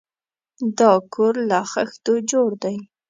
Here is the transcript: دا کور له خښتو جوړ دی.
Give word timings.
دا 0.77 0.91
کور 1.13 1.35
له 1.49 1.59
خښتو 1.71 2.13
جوړ 2.31 2.49
دی. 2.63 2.77